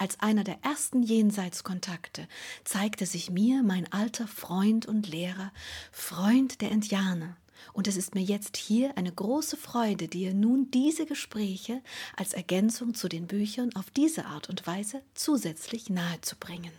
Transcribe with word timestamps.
Als 0.00 0.18
einer 0.20 0.44
der 0.44 0.64
ersten 0.64 1.02
Jenseitskontakte 1.02 2.26
zeigte 2.64 3.04
sich 3.04 3.28
mir 3.28 3.62
mein 3.62 3.92
alter 3.92 4.26
Freund 4.26 4.86
und 4.86 5.06
Lehrer, 5.06 5.52
Freund 5.92 6.62
der 6.62 6.70
Indianer, 6.70 7.36
und 7.74 7.86
es 7.86 7.98
ist 7.98 8.14
mir 8.14 8.22
jetzt 8.22 8.56
hier 8.56 8.96
eine 8.96 9.12
große 9.12 9.58
Freude, 9.58 10.08
dir 10.08 10.32
nun 10.32 10.70
diese 10.70 11.04
Gespräche 11.04 11.82
als 12.16 12.32
Ergänzung 12.32 12.94
zu 12.94 13.10
den 13.10 13.26
Büchern 13.26 13.76
auf 13.76 13.90
diese 13.90 14.24
Art 14.24 14.48
und 14.48 14.66
Weise 14.66 15.02
zusätzlich 15.12 15.90
nahezubringen. 15.90 16.72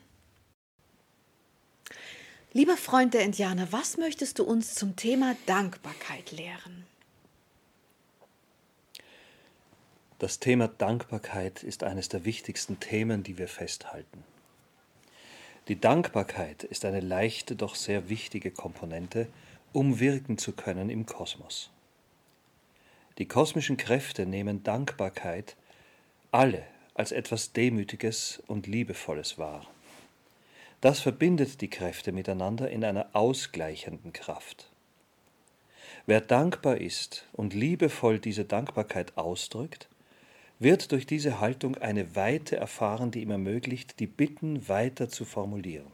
Lieber 2.54 2.76
Freund 2.76 3.14
der 3.14 3.22
Indianer, 3.22 3.72
was 3.72 3.98
möchtest 3.98 4.40
du 4.40 4.46
uns 4.46 4.74
zum 4.74 4.96
Thema 4.96 5.36
Dankbarkeit 5.46 6.32
lehren? 6.32 6.88
Das 10.22 10.38
Thema 10.38 10.68
Dankbarkeit 10.68 11.64
ist 11.64 11.84
eines 11.84 12.08
der 12.08 12.26
wichtigsten 12.26 12.80
Themen, 12.80 13.24
die 13.24 13.40
wir 13.40 13.48
festhalten. 13.48 14.24
Die 15.68 15.82
Dankbarkeit 15.82 16.64
ist 16.64 16.86
eine 16.86 17.00
leichte, 17.00 17.56
doch 17.56 17.74
sehr 17.74 18.08
wichtige 18.08 18.52
Komponente, 18.52 19.26
um 19.74 20.00
wirken 20.00 20.38
zu 20.38 20.52
können 20.52 20.92
im 20.92 21.08
Kosmos. 21.08 21.72
Die 23.18 23.28
kosmischen 23.28 23.78
Kräfte 23.78 24.28
nehmen 24.28 24.62
Dankbarkeit 24.62 25.56
alle 26.30 26.68
als 26.94 27.12
etwas 27.12 27.54
Demütiges 27.54 28.44
und 28.46 28.68
Liebevolles 28.68 29.40
wahr. 29.40 29.66
Das 30.82 31.00
verbindet 31.00 31.62
die 31.62 31.70
Kräfte 31.72 32.12
miteinander 32.12 32.70
in 32.70 32.86
einer 32.86 33.08
ausgleichenden 33.14 34.14
Kraft. 34.14 34.70
Wer 36.06 36.22
dankbar 36.22 36.78
ist 36.78 37.26
und 37.34 37.56
liebevoll 37.56 38.20
diese 38.20 38.46
Dankbarkeit 38.46 39.18
ausdrückt, 39.18 39.88
wird 40.62 40.92
durch 40.92 41.08
diese 41.08 41.40
Haltung 41.40 41.76
eine 41.80 42.16
Weite 42.16 42.56
erfahren, 42.56 43.10
die 43.10 43.24
ihm 43.24 43.32
ermöglicht, 43.32 44.00
die 44.00 44.06
Bitten 44.06 44.68
weiter 44.70 45.10
zu 45.10 45.26
formulieren. 45.26 45.92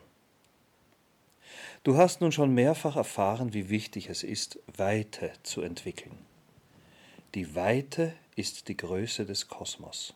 Du 1.83 1.95
hast 1.95 2.19
nun 2.19 2.33
schon 2.33 2.53
mehrfach 2.53 2.97
erfahren, 2.97 3.53
wie 3.53 3.69
wichtig 3.69 4.09
es 4.09 4.23
ist, 4.23 4.59
Weite 4.75 5.31
zu 5.43 5.61
entwickeln. 5.61 6.17
Die 7.33 7.55
Weite 7.55 8.13
ist 8.35 8.67
die 8.67 8.75
Größe 8.75 9.25
des 9.25 9.47
Kosmos. 9.47 10.13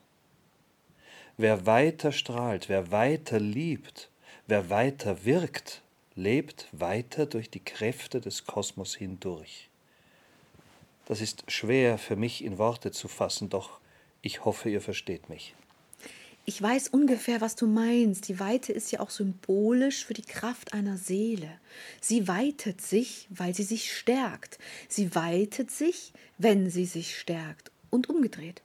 Wer 1.38 1.66
weiter 1.66 2.12
strahlt, 2.12 2.68
wer 2.68 2.92
weiter 2.92 3.40
liebt, 3.40 4.10
wer 4.48 4.70
weiter 4.70 5.24
wirkt, 5.24 5.82
lebt 6.16 6.68
weiter 6.74 7.26
durch 7.26 7.50
die 7.50 7.64
Kräfte 7.64 8.20
des 8.20 8.46
Kosmos 8.46 8.96
hindurch. 8.96 9.70
Das 11.06 11.22
ist 11.22 11.50
schwer 11.50 11.98
für 11.98 12.18
mich 12.18 12.44
in 12.44 12.58
Worte 12.58 12.92
zu 12.92 13.08
fassen, 13.08 13.50
doch 13.50 13.81
ich 14.22 14.46
hoffe, 14.46 14.70
ihr 14.70 14.82
versteht 14.82 15.30
mich. 15.30 15.56
Ich 16.46 16.60
weiß 16.62 16.90
ungefähr, 16.90 17.40
was 17.40 17.56
du 17.56 17.68
meinst. 17.68 18.28
Die 18.28 18.40
Weite 18.40 18.74
ist 18.74 18.92
ja 18.92 19.00
auch 19.00 19.12
symbolisch 19.12 20.06
für 20.06 20.16
die 20.16 20.24
Kraft 20.24 20.74
einer 20.74 20.98
Seele. 20.98 21.50
Sie 22.00 22.28
weitet 22.28 22.82
sich, 22.82 23.28
weil 23.30 23.54
sie 23.54 23.64
sich 23.64 23.96
stärkt. 23.96 24.58
Sie 24.90 25.14
weitet 25.14 25.70
sich, 25.70 26.14
wenn 26.40 26.70
sie 26.70 26.86
sich 26.86 27.18
stärkt 27.20 27.72
und 27.92 28.10
umgedreht. 28.10 28.64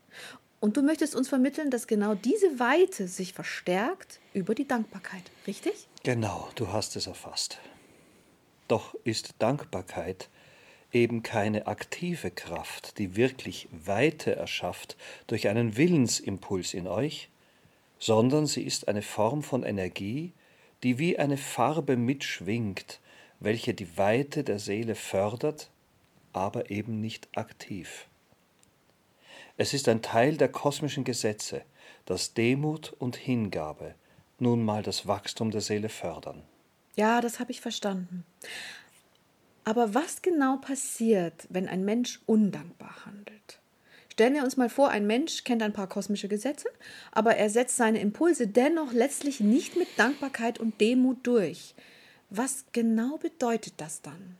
Und 0.58 0.78
du 0.78 0.82
möchtest 0.82 1.14
uns 1.14 1.28
vermitteln, 1.28 1.70
dass 1.70 1.86
genau 1.86 2.14
diese 2.14 2.58
Weite 2.58 3.08
sich 3.08 3.34
verstärkt 3.34 4.20
über 4.32 4.54
die 4.54 4.66
Dankbarkeit, 4.66 5.30
richtig? 5.46 5.86
Genau, 6.02 6.48
du 6.54 6.72
hast 6.72 6.96
es 6.96 7.06
erfasst. 7.06 7.58
Doch 8.68 8.94
ist 9.04 9.34
Dankbarkeit 9.38 10.30
eben 10.96 11.22
keine 11.22 11.66
aktive 11.66 12.30
Kraft, 12.30 12.98
die 12.98 13.16
wirklich 13.16 13.68
Weite 13.70 14.34
erschafft 14.34 14.96
durch 15.26 15.48
einen 15.48 15.76
Willensimpuls 15.76 16.72
in 16.72 16.86
euch, 16.86 17.28
sondern 17.98 18.46
sie 18.46 18.62
ist 18.62 18.88
eine 18.88 19.02
Form 19.02 19.42
von 19.42 19.62
Energie, 19.62 20.32
die 20.82 20.98
wie 20.98 21.18
eine 21.18 21.36
Farbe 21.36 21.96
mitschwingt, 21.96 23.00
welche 23.40 23.74
die 23.74 23.98
Weite 23.98 24.42
der 24.42 24.58
Seele 24.58 24.94
fördert, 24.94 25.70
aber 26.32 26.70
eben 26.70 27.00
nicht 27.00 27.28
aktiv. 27.36 28.06
Es 29.58 29.74
ist 29.74 29.88
ein 29.88 30.00
Teil 30.02 30.36
der 30.38 30.48
kosmischen 30.48 31.04
Gesetze, 31.04 31.62
dass 32.06 32.32
Demut 32.32 32.94
und 32.98 33.16
Hingabe 33.16 33.94
nun 34.38 34.64
mal 34.64 34.82
das 34.82 35.06
Wachstum 35.06 35.50
der 35.50 35.60
Seele 35.60 35.88
fördern. 35.90 36.42
Ja, 36.94 37.20
das 37.20 37.38
habe 37.40 37.52
ich 37.52 37.60
verstanden. 37.60 38.24
Aber 39.66 39.94
was 39.94 40.22
genau 40.22 40.58
passiert, 40.58 41.48
wenn 41.50 41.68
ein 41.68 41.84
Mensch 41.84 42.20
undankbar 42.24 43.04
handelt? 43.04 43.58
Stellen 44.12 44.34
wir 44.34 44.44
uns 44.44 44.56
mal 44.56 44.68
vor, 44.68 44.90
ein 44.90 45.08
Mensch 45.08 45.42
kennt 45.42 45.60
ein 45.60 45.72
paar 45.72 45.88
kosmische 45.88 46.28
Gesetze, 46.28 46.68
aber 47.10 47.34
er 47.34 47.50
setzt 47.50 47.76
seine 47.76 48.00
Impulse 48.00 48.46
dennoch 48.46 48.92
letztlich 48.92 49.40
nicht 49.40 49.76
mit 49.76 49.88
Dankbarkeit 49.96 50.60
und 50.60 50.80
Demut 50.80 51.26
durch. 51.26 51.74
Was 52.30 52.64
genau 52.70 53.18
bedeutet 53.18 53.74
das 53.78 54.02
dann? 54.02 54.36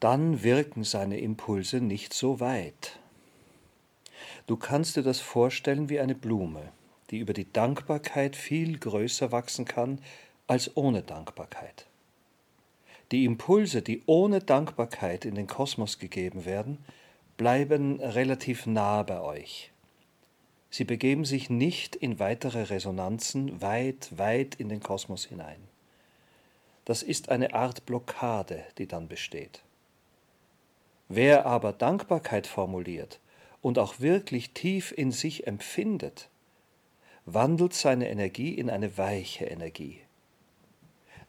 Dann 0.00 0.42
wirken 0.42 0.82
seine 0.82 1.20
Impulse 1.20 1.80
nicht 1.80 2.14
so 2.14 2.40
weit. 2.40 2.98
Du 4.48 4.56
kannst 4.56 4.96
dir 4.96 5.04
das 5.04 5.20
vorstellen 5.20 5.88
wie 5.88 6.00
eine 6.00 6.16
Blume, 6.16 6.72
die 7.10 7.20
über 7.20 7.32
die 7.32 7.50
Dankbarkeit 7.52 8.34
viel 8.34 8.76
größer 8.76 9.30
wachsen 9.30 9.66
kann 9.66 10.00
als 10.48 10.76
ohne 10.76 11.02
Dankbarkeit. 11.02 11.86
Die 13.12 13.24
Impulse, 13.24 13.82
die 13.82 14.02
ohne 14.06 14.40
Dankbarkeit 14.40 15.24
in 15.24 15.34
den 15.34 15.46
Kosmos 15.46 15.98
gegeben 15.98 16.44
werden, 16.44 16.78
bleiben 17.36 18.00
relativ 18.00 18.66
nah 18.66 19.02
bei 19.02 19.20
euch. 19.20 19.70
Sie 20.70 20.84
begeben 20.84 21.24
sich 21.24 21.50
nicht 21.50 21.94
in 21.94 22.18
weitere 22.18 22.62
Resonanzen 22.62 23.60
weit, 23.62 24.18
weit 24.18 24.56
in 24.56 24.68
den 24.68 24.80
Kosmos 24.80 25.26
hinein. 25.26 25.60
Das 26.84 27.02
ist 27.02 27.28
eine 27.28 27.54
Art 27.54 27.86
Blockade, 27.86 28.64
die 28.78 28.86
dann 28.86 29.08
besteht. 29.08 29.62
Wer 31.08 31.46
aber 31.46 31.72
Dankbarkeit 31.72 32.46
formuliert 32.46 33.20
und 33.62 33.78
auch 33.78 34.00
wirklich 34.00 34.50
tief 34.50 34.92
in 34.96 35.12
sich 35.12 35.46
empfindet, 35.46 36.28
wandelt 37.26 37.74
seine 37.74 38.08
Energie 38.08 38.54
in 38.54 38.68
eine 38.68 38.98
weiche 38.98 39.44
Energie. 39.44 40.03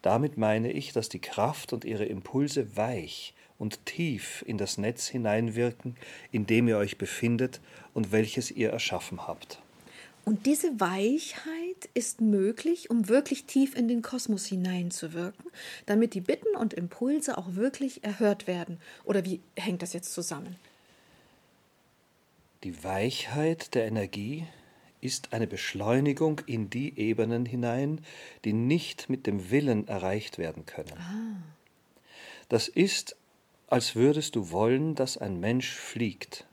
Damit 0.05 0.37
meine 0.37 0.71
ich, 0.71 0.93
dass 0.93 1.09
die 1.09 1.17
Kraft 1.17 1.73
und 1.73 1.83
ihre 1.83 2.05
Impulse 2.05 2.77
weich 2.77 3.33
und 3.57 3.87
tief 3.87 4.43
in 4.45 4.59
das 4.59 4.77
Netz 4.77 5.07
hineinwirken, 5.07 5.95
in 6.31 6.45
dem 6.45 6.67
ihr 6.67 6.77
euch 6.77 6.99
befindet 6.99 7.59
und 7.95 8.11
welches 8.11 8.51
ihr 8.51 8.69
erschaffen 8.69 9.25
habt. 9.25 9.63
Und 10.23 10.45
diese 10.45 10.79
Weichheit 10.79 11.89
ist 11.95 12.21
möglich, 12.21 12.91
um 12.91 13.09
wirklich 13.09 13.45
tief 13.45 13.75
in 13.75 13.87
den 13.87 14.03
Kosmos 14.03 14.45
hineinzuwirken, 14.45 15.49
damit 15.87 16.13
die 16.13 16.21
Bitten 16.21 16.55
und 16.55 16.75
Impulse 16.75 17.35
auch 17.39 17.55
wirklich 17.55 18.03
erhört 18.03 18.45
werden. 18.45 18.77
Oder 19.05 19.25
wie 19.25 19.39
hängt 19.57 19.81
das 19.81 19.93
jetzt 19.93 20.13
zusammen? 20.13 20.55
Die 22.63 22.83
Weichheit 22.83 23.73
der 23.73 23.87
Energie 23.87 24.45
ist 25.05 25.33
eine 25.33 25.47
Beschleunigung 25.47 26.41
in 26.45 26.69
die 26.69 26.97
Ebenen 26.99 27.45
hinein, 27.45 28.01
die 28.43 28.53
nicht 28.53 29.09
mit 29.09 29.27
dem 29.27 29.51
Willen 29.51 29.87
erreicht 29.87 30.37
werden 30.37 30.65
können. 30.65 30.97
Ah. 30.97 31.43
Das 32.49 32.67
ist 32.67 33.15
als 33.67 33.95
würdest 33.95 34.35
du 34.35 34.51
wollen, 34.51 34.95
dass 34.95 35.17
ein 35.17 35.39
Mensch 35.39 35.71
fliegt, 35.73 36.45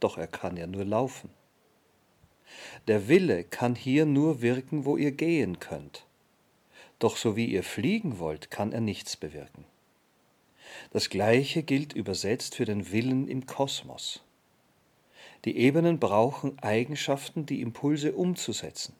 doch 0.00 0.16
er 0.16 0.28
kann 0.28 0.56
ja 0.56 0.66
nur 0.66 0.84
laufen. 0.84 1.30
Der 2.86 3.08
Wille 3.08 3.42
kann 3.44 3.74
hier 3.74 4.06
nur 4.06 4.42
wirken, 4.42 4.84
wo 4.84 4.96
ihr 4.96 5.10
gehen 5.10 5.58
könnt, 5.58 6.06
doch 6.98 7.16
so 7.16 7.36
wie 7.36 7.46
ihr 7.46 7.64
fliegen 7.64 8.18
wollt, 8.18 8.50
kann 8.50 8.72
er 8.72 8.80
nichts 8.80 9.16
bewirken. 9.16 9.64
Das 10.92 11.10
gleiche 11.10 11.62
gilt 11.62 11.92
übersetzt 11.92 12.54
für 12.54 12.64
den 12.64 12.92
Willen 12.92 13.28
im 13.28 13.46
Kosmos. 13.46 14.22
Die 15.44 15.56
Ebenen 15.56 15.98
brauchen 15.98 16.58
Eigenschaften, 16.60 17.46
die 17.46 17.60
Impulse 17.60 18.12
umzusetzen. 18.12 18.94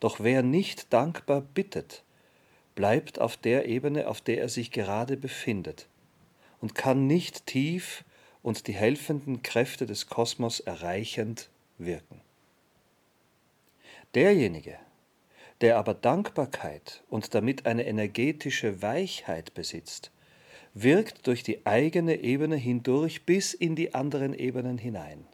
Doch 0.00 0.20
wer 0.20 0.42
nicht 0.42 0.92
dankbar 0.92 1.40
bittet, 1.40 2.04
bleibt 2.74 3.20
auf 3.20 3.36
der 3.36 3.66
Ebene, 3.66 4.08
auf 4.08 4.20
der 4.20 4.38
er 4.38 4.48
sich 4.48 4.70
gerade 4.70 5.16
befindet, 5.16 5.88
und 6.60 6.74
kann 6.74 7.06
nicht 7.06 7.46
tief 7.46 8.04
und 8.42 8.66
die 8.66 8.74
helfenden 8.74 9.42
Kräfte 9.42 9.86
des 9.86 10.06
Kosmos 10.06 10.60
erreichend 10.60 11.48
wirken. 11.78 12.20
Derjenige, 14.14 14.78
der 15.60 15.78
aber 15.78 15.94
Dankbarkeit 15.94 17.02
und 17.08 17.34
damit 17.34 17.66
eine 17.66 17.86
energetische 17.86 18.82
Weichheit 18.82 19.54
besitzt, 19.54 20.10
wirkt 20.74 21.26
durch 21.26 21.42
die 21.42 21.64
eigene 21.66 22.20
Ebene 22.20 22.56
hindurch 22.56 23.24
bis 23.24 23.54
in 23.54 23.76
die 23.76 23.94
anderen 23.94 24.34
Ebenen 24.34 24.76
hinein. 24.76 25.24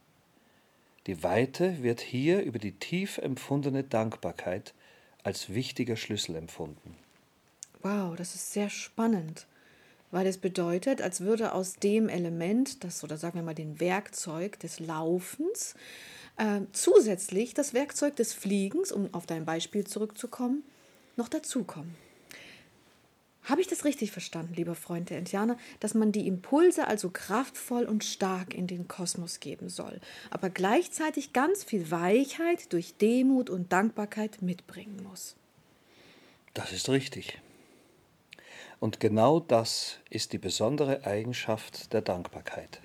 Die 1.07 1.23
Weite 1.23 1.83
wird 1.83 2.01
hier 2.01 2.43
über 2.43 2.59
die 2.59 2.73
tief 2.73 3.19
empfundene 3.19 3.83
Dankbarkeit 3.83 4.75
als 5.25 5.53
wichtiger 5.53 5.97
Schlüssel 5.97 6.37
empfunden. 6.37 6.97
Wow, 7.83 8.15
das 8.17 8.35
ist 8.35 8.53
sehr 8.53 8.69
spannend, 8.69 9.47
weil 10.11 10.27
es 10.27 10.37
bedeutet, 10.37 11.01
als 11.01 11.23
würde 11.23 11.55
aus 11.55 11.77
dem 11.77 12.11
Element, 12.11 12.85
das 12.85 13.03
oder 13.03 13.17
sagen 13.17 13.37
wir 13.37 13.43
mal 13.43 13.55
den 13.55 13.81
Werkzeug 13.81 14.61
des 14.61 14.79
Laufens, 14.79 15.75
äh, 16.37 16.61
zusätzlich 16.73 17.55
das 17.55 17.73
Werkzeug 17.73 18.17
des 18.17 18.35
Fliegens, 18.35 18.93
um 18.93 19.13
auf 19.15 19.25
dein 19.25 19.47
Beispiel 19.47 19.87
zurückzukommen, 19.87 20.63
noch 21.17 21.29
dazukommen. 21.29 21.95
Habe 23.45 23.63
ich 23.63 23.69
das 23.69 23.85
richtig 23.85 24.13
verstanden, 24.13 24.55
lieber 24.55 24.75
Freund 24.75 25.11
der 25.11 25.19
Indianer, 25.19 25.57
dass 25.81 25.95
man 25.95 26.13
die 26.13 26.27
Impulse 26.27 26.87
also 26.87 27.11
kraftvoll 27.11 27.85
und 27.85 28.05
stark 28.05 28.55
in 28.55 28.67
den 28.67 28.87
Kosmos 28.87 29.41
geben 29.41 29.69
soll, 29.69 30.01
aber 30.31 30.51
gleichzeitig 30.51 31.33
ganz 31.33 31.65
viel 31.65 31.91
Weichheit 31.91 32.73
durch 32.73 32.97
Demut 32.97 33.49
und 33.49 33.73
Dankbarkeit 33.73 34.43
mitbringen 34.43 35.03
muss? 35.09 35.37
Das 36.55 36.73
ist 36.73 36.89
richtig. 36.89 37.41
Und 38.79 39.01
genau 39.01 39.41
das 39.41 39.99
ist 40.09 40.33
die 40.33 40.39
besondere 40.39 41.05
Eigenschaft 41.05 41.93
der 41.93 42.03
Dankbarkeit. 42.03 42.81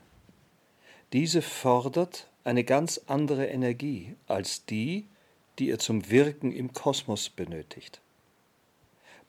Diese 1.13 1.42
fordert 1.42 2.30
eine 2.44 2.63
ganz 2.63 3.01
andere 3.08 3.48
Energie 3.48 4.16
als 4.28 4.66
die, 4.66 5.08
die 5.58 5.68
ihr 5.68 5.80
zum 5.80 6.10
Wirken 6.10 6.51
im 6.51 6.74
Kosmos 6.74 7.30
benötigt. 7.30 8.01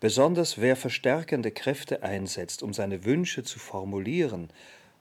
Besonders 0.06 0.60
wer 0.60 0.76
verstärkende 0.76 1.50
Kräfte 1.50 2.04
einsetzt, 2.04 2.62
um 2.62 2.72
seine 2.72 3.04
Wünsche 3.04 3.42
zu 3.42 3.58
formulieren, 3.58 4.50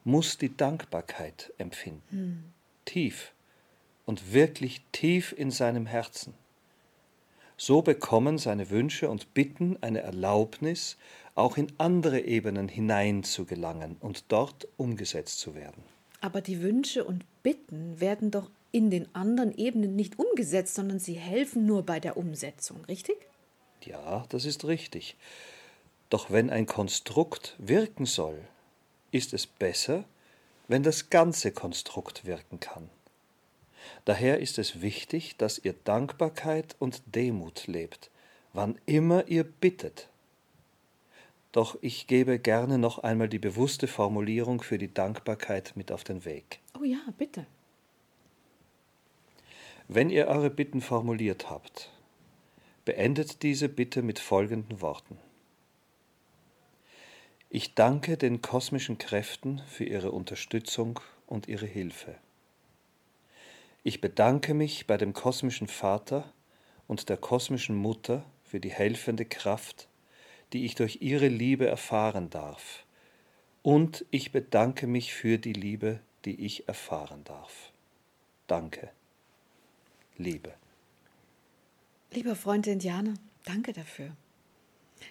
muss 0.02 0.36
die 0.36 0.56
Dankbarkeit 0.56 1.52
empfinden. 1.58 2.02
Hm. 2.10 2.44
Tief 2.86 3.32
und 4.04 4.32
wirklich 4.32 4.82
tief 4.90 5.32
in 5.38 5.52
seinem 5.52 5.86
Herzen. 5.86 6.34
So 7.56 7.82
bekommen 7.82 8.36
seine 8.38 8.68
Wünsche 8.70 9.08
und 9.08 9.32
Bitten 9.32 9.80
eine 9.80 10.00
Erlaubnis, 10.00 10.96
auch 11.36 11.56
in 11.56 11.68
andere 11.78 12.22
Ebenen 12.22 12.66
hineinzugelangen 12.66 13.98
und 14.00 14.24
dort 14.26 14.66
umgesetzt 14.76 15.38
zu 15.38 15.54
werden. 15.54 15.84
Aber 16.20 16.40
die 16.40 16.62
Wünsche 16.62 17.04
und 17.04 17.24
Bitten 17.44 18.00
werden 18.00 18.32
doch 18.32 18.50
in 18.72 18.90
den 18.90 19.06
anderen 19.14 19.56
Ebenen 19.56 19.94
nicht 19.94 20.18
umgesetzt, 20.18 20.74
sondern 20.74 20.98
sie 20.98 21.14
helfen 21.14 21.64
nur 21.64 21.84
bei 21.84 22.00
der 22.00 22.16
Umsetzung, 22.16 22.84
richtig? 22.86 23.18
Ja, 23.86 24.26
das 24.28 24.44
ist 24.44 24.64
richtig. 24.64 25.16
Doch 26.10 26.30
wenn 26.30 26.50
ein 26.50 26.66
Konstrukt 26.66 27.56
wirken 27.58 28.06
soll, 28.06 28.38
ist 29.10 29.32
es 29.32 29.46
besser, 29.46 30.04
wenn 30.68 30.82
das 30.82 31.10
ganze 31.10 31.52
Konstrukt 31.52 32.24
wirken 32.26 32.60
kann. 32.60 32.90
Daher 34.04 34.40
ist 34.40 34.58
es 34.58 34.80
wichtig, 34.82 35.36
dass 35.36 35.58
ihr 35.58 35.74
Dankbarkeit 35.84 36.76
und 36.78 37.02
Demut 37.14 37.66
lebt, 37.66 38.10
wann 38.52 38.78
immer 38.86 39.28
ihr 39.28 39.44
bittet. 39.44 40.08
Doch 41.52 41.78
ich 41.80 42.06
gebe 42.06 42.38
gerne 42.38 42.78
noch 42.78 42.98
einmal 42.98 43.28
die 43.28 43.38
bewusste 43.38 43.86
Formulierung 43.86 44.60
für 44.60 44.78
die 44.78 44.92
Dankbarkeit 44.92 45.72
mit 45.76 45.90
auf 45.92 46.04
den 46.04 46.24
Weg. 46.24 46.60
Oh 46.78 46.84
ja, 46.84 46.98
bitte. 47.16 47.46
Wenn 49.88 50.10
ihr 50.10 50.26
eure 50.26 50.50
Bitten 50.50 50.80
formuliert 50.80 51.48
habt, 51.48 51.90
beendet 52.86 53.42
diese 53.42 53.68
Bitte 53.68 54.00
mit 54.00 54.20
folgenden 54.20 54.80
Worten. 54.80 55.18
Ich 57.50 57.74
danke 57.74 58.16
den 58.16 58.42
kosmischen 58.42 58.96
Kräften 58.96 59.60
für 59.66 59.84
ihre 59.84 60.12
Unterstützung 60.12 61.00
und 61.26 61.48
ihre 61.48 61.66
Hilfe. 61.66 62.14
Ich 63.82 64.00
bedanke 64.00 64.54
mich 64.54 64.86
bei 64.86 64.96
dem 64.96 65.14
kosmischen 65.14 65.66
Vater 65.66 66.32
und 66.86 67.08
der 67.08 67.16
kosmischen 67.16 67.74
Mutter 67.74 68.24
für 68.44 68.60
die 68.60 68.70
helfende 68.70 69.24
Kraft, 69.24 69.88
die 70.52 70.64
ich 70.64 70.76
durch 70.76 71.02
ihre 71.02 71.28
Liebe 71.28 71.66
erfahren 71.66 72.30
darf. 72.30 72.84
Und 73.62 74.04
ich 74.12 74.30
bedanke 74.30 74.86
mich 74.86 75.12
für 75.12 75.38
die 75.38 75.54
Liebe, 75.54 75.98
die 76.24 76.46
ich 76.46 76.68
erfahren 76.68 77.24
darf. 77.24 77.72
Danke. 78.46 78.90
Liebe. 80.18 80.54
Lieber 82.16 82.34
Freund 82.34 82.64
der 82.64 82.72
Indianer, 82.72 83.12
danke 83.44 83.74
dafür. 83.74 84.10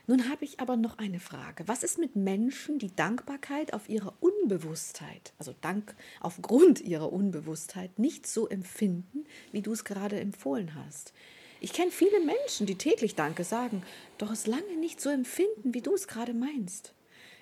Nun 0.07 0.27
habe 0.27 0.43
ich 0.43 0.59
aber 0.59 0.75
noch 0.75 0.97
eine 0.97 1.19
Frage. 1.19 1.67
Was 1.67 1.83
ist 1.83 1.99
mit 1.99 2.15
Menschen, 2.15 2.79
die 2.79 2.95
Dankbarkeit 2.95 3.75
auf 3.75 3.87
ihre 3.89 4.11
Unbewusstheit, 4.21 5.31
also 5.37 5.53
Dank 5.61 5.93
aufgrund 6.19 6.81
ihrer 6.81 7.13
Unbewusstheit, 7.13 7.99
nicht 7.99 8.25
so 8.25 8.49
empfinden, 8.49 9.27
wie 9.51 9.61
du 9.61 9.71
es 9.71 9.85
gerade 9.85 10.19
empfohlen 10.19 10.73
hast? 10.73 11.13
Ich 11.61 11.73
kenne 11.73 11.91
viele 11.91 12.21
Menschen, 12.21 12.65
die 12.65 12.75
täglich 12.75 13.13
Danke 13.13 13.43
sagen, 13.43 13.83
doch 14.17 14.31
es 14.31 14.47
lange 14.47 14.75
nicht 14.79 14.99
so 14.99 15.11
empfinden, 15.11 15.75
wie 15.75 15.81
du 15.81 15.93
es 15.93 16.07
gerade 16.07 16.33
meinst. 16.33 16.95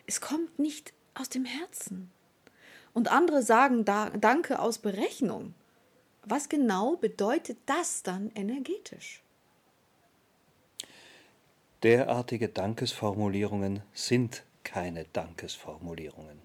Es 0.07 0.19
kommt 0.19 0.59
nicht 0.59 0.91
aus 1.13 1.29
dem 1.29 1.45
Herzen. 1.45 2.11
Und 2.93 3.09
andere 3.09 3.41
sagen 3.41 3.85
Danke 3.85 4.59
aus 4.59 4.79
Berechnung. 4.79 5.53
Was 6.25 6.49
genau 6.49 6.97
bedeutet 6.97 7.59
das 7.65 8.03
dann 8.03 8.29
energetisch? 8.35 9.23
Derartige 11.83 12.47
Dankesformulierungen 12.47 13.81
sind 13.93 14.43
keine 14.63 15.03
Dankesformulierungen. 15.11 16.39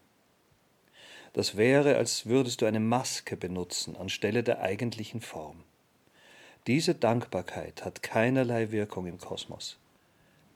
Das 1.32 1.56
wäre, 1.56 1.96
als 1.96 2.26
würdest 2.26 2.60
du 2.60 2.66
eine 2.66 2.80
Maske 2.80 3.36
benutzen 3.36 3.96
anstelle 3.96 4.42
der 4.42 4.60
eigentlichen 4.62 5.20
Form. 5.20 5.62
Diese 6.66 6.96
Dankbarkeit 6.96 7.84
hat 7.84 8.02
keinerlei 8.02 8.72
Wirkung 8.72 9.06
im 9.06 9.18
Kosmos. 9.18 9.78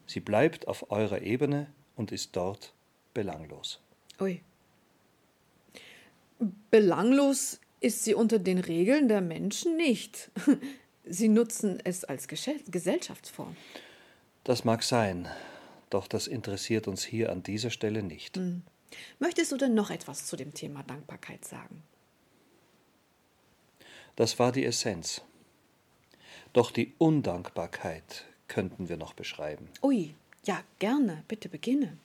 Sie 0.06 0.19
bleibt 0.19 0.67
auf 0.67 0.90
eurer 0.90 1.23
Ebene 1.23 1.69
und 1.94 2.11
ist 2.11 2.35
dort 2.35 2.73
belanglos. 3.14 3.80
Ui. 4.21 4.40
Belanglos 6.73 7.61
ist 7.78 8.02
sie 8.02 8.14
unter 8.14 8.40
den 8.40 8.59
Regeln 8.59 9.06
der 9.06 9.21
Menschen 9.21 9.76
nicht. 9.76 10.30
Sie 11.04 11.28
nutzen 11.28 11.80
es 11.83 12.04
als 12.04 12.28
Gesellschaftsform. 12.28 13.56
Das 14.44 14.64
mag 14.64 14.82
sein, 14.82 15.28
doch 15.90 16.08
das 16.08 16.26
interessiert 16.26 16.88
uns 16.88 17.04
hier 17.04 17.30
an 17.30 17.42
dieser 17.42 17.70
Stelle 17.70 18.02
nicht. 18.02 18.37
Hm. 18.37 18.62
Möchtest 19.18 19.52
du 19.52 19.56
denn 19.56 19.75
noch 19.75 19.90
etwas 19.90 20.26
zu 20.26 20.37
dem 20.37 20.52
Thema 20.52 20.82
Dankbarkeit 20.82 21.44
sagen? 21.44 21.82
Das 24.16 24.38
war 24.38 24.52
die 24.52 24.64
Essenz. 24.64 25.22
Doch 26.52 26.70
die 26.70 26.92
Undankbarkeit 26.99 28.25
könnten 28.49 28.88
wir 28.88 28.99
noch 28.99 29.14
beschreiben. 29.14 29.68
Ui, 29.82 30.14
ja, 30.44 30.62
gerne, 30.78 31.25
bitte 31.28 31.49
beginne. 31.49 31.96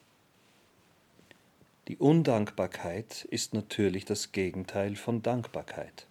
Die 1.89 1.97
Undankbarkeit 1.97 3.25
ist 3.29 3.53
natürlich 3.53 4.05
das 4.05 4.31
Gegenteil 4.31 4.95
von 4.95 5.21
Dankbarkeit. 5.21 6.05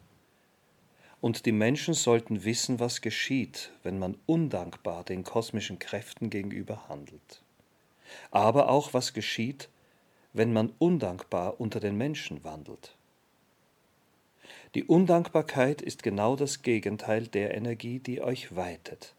Und 1.20 1.46
die 1.46 1.52
Menschen 1.52 1.94
sollten 1.94 2.44
wissen, 2.44 2.78
was 2.78 3.00
geschieht, 3.00 3.72
wenn 3.82 3.98
man 3.98 4.16
undankbar 4.26 5.02
den 5.04 5.24
kosmischen 5.24 5.78
Kräften 5.78 6.30
gegenüber 6.30 6.88
handelt. 6.88 7.42
Aber 8.30 8.68
auch 8.68 8.94
was 8.94 9.12
geschieht, 9.12 9.68
wenn 10.32 10.52
man 10.52 10.72
undankbar 10.78 11.60
unter 11.60 11.80
den 11.80 11.96
Menschen 11.96 12.44
wandelt. 12.44 12.94
Die 14.74 14.84
Undankbarkeit 14.84 15.80
ist 15.80 16.02
genau 16.02 16.36
das 16.36 16.62
Gegenteil 16.62 17.26
der 17.28 17.54
Energie, 17.54 17.98
die 17.98 18.20
euch 18.20 18.54
weitet. 18.54 19.14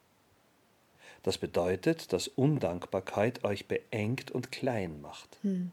Das 1.23 1.39
bedeutet, 1.39 2.13
dass 2.13 2.27
Undankbarkeit 2.27 3.43
euch 3.43 3.67
beengt 3.67 4.29
und 4.31 4.51
klein 4.51 5.01
macht. 5.01 5.39
Hm. 5.41 5.71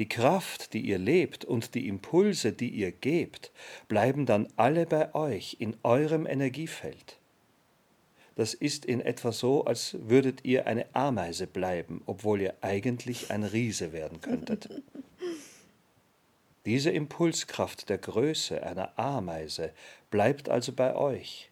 Die 0.00 0.08
Kraft, 0.08 0.72
die 0.72 0.80
ihr 0.80 0.96
lebt 0.96 1.44
und 1.44 1.74
die 1.74 1.86
Impulse, 1.86 2.54
die 2.54 2.70
ihr 2.70 2.90
gebt, 2.90 3.52
bleiben 3.86 4.24
dann 4.24 4.48
alle 4.56 4.86
bei 4.86 5.14
euch 5.14 5.58
in 5.58 5.76
eurem 5.82 6.24
Energiefeld. 6.24 7.18
Das 8.34 8.54
ist 8.54 8.86
in 8.86 9.02
etwa 9.02 9.30
so, 9.30 9.66
als 9.66 9.98
würdet 10.00 10.42
ihr 10.46 10.66
eine 10.66 10.86
Ameise 10.94 11.46
bleiben, 11.46 12.00
obwohl 12.06 12.40
ihr 12.40 12.54
eigentlich 12.62 13.30
ein 13.30 13.44
Riese 13.44 13.92
werden 13.92 14.22
könntet. 14.22 14.70
Diese 16.64 16.88
Impulskraft 16.88 17.90
der 17.90 17.98
Größe 17.98 18.62
einer 18.62 18.98
Ameise 18.98 19.70
bleibt 20.10 20.48
also 20.48 20.72
bei 20.72 20.96
euch 20.96 21.50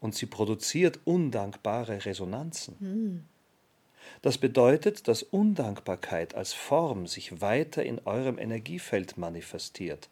und 0.00 0.14
sie 0.14 0.26
produziert 0.26 1.00
undankbare 1.06 2.04
Resonanzen. 2.04 3.26
Das 4.22 4.38
bedeutet, 4.38 5.08
dass 5.08 5.22
Undankbarkeit 5.22 6.34
als 6.34 6.52
Form 6.52 7.06
sich 7.06 7.40
weiter 7.40 7.84
in 7.84 8.00
eurem 8.04 8.38
Energiefeld 8.38 9.16
manifestiert. 9.16 10.08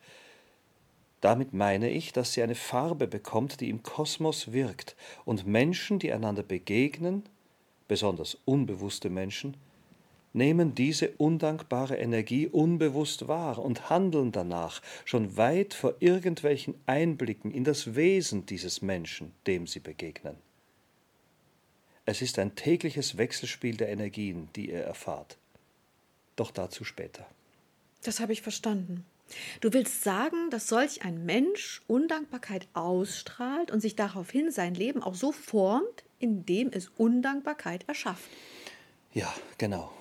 Damit 1.20 1.52
meine 1.52 1.90
ich, 1.90 2.12
dass 2.12 2.34
sie 2.34 2.42
eine 2.42 2.54
Farbe 2.54 3.06
bekommt, 3.06 3.60
die 3.60 3.70
im 3.70 3.82
Kosmos 3.82 4.52
wirkt 4.52 4.96
und 5.24 5.46
Menschen, 5.46 5.98
die 5.98 6.12
einander 6.12 6.42
begegnen, 6.42 7.24
besonders 7.88 8.38
unbewusste 8.44 9.10
Menschen, 9.10 9.56
nehmen 10.32 10.74
diese 10.74 11.12
undankbare 11.16 11.96
Energie 11.96 12.46
unbewusst 12.46 13.26
wahr 13.26 13.58
und 13.58 13.88
handeln 13.88 14.32
danach, 14.32 14.82
schon 15.04 15.36
weit 15.36 15.72
vor 15.72 15.94
irgendwelchen 16.00 16.74
Einblicken 16.84 17.50
in 17.50 17.64
das 17.64 17.96
Wesen 17.96 18.44
dieses 18.44 18.82
Menschen, 18.82 19.32
dem 19.46 19.66
sie 19.66 19.80
begegnen. 19.80 20.36
Es 22.08 22.22
ist 22.22 22.38
ein 22.38 22.54
tägliches 22.54 23.18
Wechselspiel 23.18 23.76
der 23.76 23.88
Energien, 23.88 24.48
die 24.54 24.70
ihr 24.70 24.80
erfahrt. 24.80 25.36
Doch 26.36 26.52
dazu 26.52 26.84
später. 26.84 27.26
Das 28.04 28.20
habe 28.20 28.32
ich 28.32 28.42
verstanden. 28.42 29.04
Du 29.60 29.72
willst 29.72 30.04
sagen, 30.04 30.50
dass 30.50 30.68
solch 30.68 31.04
ein 31.04 31.26
Mensch 31.26 31.82
Undankbarkeit 31.88 32.68
ausstrahlt 32.74 33.72
und 33.72 33.80
sich 33.80 33.96
daraufhin 33.96 34.52
sein 34.52 34.74
Leben 34.74 35.02
auch 35.02 35.16
so 35.16 35.32
formt, 35.32 36.04
indem 36.20 36.70
es 36.70 36.92
Undankbarkeit 36.96 37.88
erschafft. 37.88 38.30
Ja, 39.12 39.34
genau. 39.58 39.92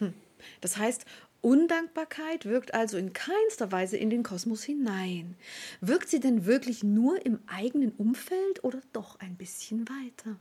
Hm. 0.00 0.14
Das 0.60 0.78
heißt, 0.78 1.04
Undankbarkeit 1.42 2.44
wirkt 2.44 2.74
also 2.74 2.96
in 2.96 3.12
keinster 3.12 3.70
Weise 3.70 3.96
in 3.96 4.10
den 4.10 4.24
Kosmos 4.24 4.64
hinein. 4.64 5.36
Wirkt 5.80 6.08
sie 6.08 6.18
denn 6.18 6.44
wirklich 6.44 6.82
nur 6.82 7.24
im 7.24 7.38
eigenen 7.46 7.92
Umfeld 7.92 8.64
oder 8.64 8.80
doch 8.92 9.20
ein 9.20 9.36
bisschen 9.36 9.88
weiter? 9.88 10.36